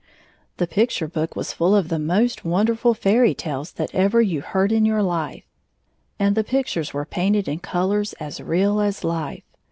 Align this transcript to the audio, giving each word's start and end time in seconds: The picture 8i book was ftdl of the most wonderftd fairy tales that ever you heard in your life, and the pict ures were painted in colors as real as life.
The 0.57 0.65
picture 0.65 1.07
8i 1.07 1.13
book 1.13 1.35
was 1.35 1.53
ftdl 1.53 1.77
of 1.77 1.89
the 1.89 1.99
most 1.99 2.41
wonderftd 2.41 2.97
fairy 2.97 3.35
tales 3.35 3.73
that 3.73 3.93
ever 3.93 4.19
you 4.19 4.41
heard 4.41 4.71
in 4.71 4.83
your 4.83 5.03
life, 5.03 5.43
and 6.17 6.33
the 6.35 6.43
pict 6.43 6.69
ures 6.69 6.91
were 6.91 7.05
painted 7.05 7.47
in 7.47 7.59
colors 7.59 8.13
as 8.13 8.41
real 8.41 8.79
as 8.81 9.03
life. 9.03 9.43